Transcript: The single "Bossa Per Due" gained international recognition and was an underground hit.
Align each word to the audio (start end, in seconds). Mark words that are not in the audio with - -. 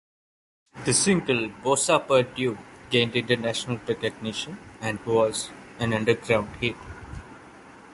The 0.85 0.95
single 0.95 1.49
"Bossa 1.63 1.99
Per 2.07 2.23
Due" 2.33 2.57
gained 2.89 3.15
international 3.15 3.77
recognition 3.87 4.57
and 4.79 4.99
was 5.05 5.51
an 5.77 5.93
underground 5.93 6.55
hit. 6.55 6.75